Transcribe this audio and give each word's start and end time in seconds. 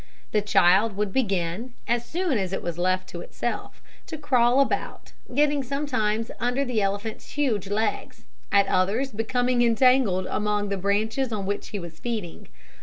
The 0.31 0.41
child 0.41 0.97
would 0.97 1.13
begin, 1.13 1.75
as 1.87 2.03
soon 2.03 2.39
as 2.39 2.53
it 2.53 2.63
was 2.63 2.79
left 2.79 3.07
to 3.09 3.21
itself, 3.21 3.83
to 4.07 4.17
crawl 4.17 4.59
about, 4.59 5.11
getting 5.35 5.61
sometimes 5.61 6.31
under 6.39 6.65
the 6.65 6.81
elephant's 6.81 7.33
huge 7.33 7.67
legs, 7.69 8.25
at 8.51 8.65
others 8.65 9.11
becoming 9.11 9.61
entangled 9.61 10.25
among 10.25 10.69
the 10.69 10.75
branches 10.77 11.31
on 11.31 11.45
which 11.45 11.67
he 11.67 11.77
was 11.77 11.99
feeding. 11.99 12.47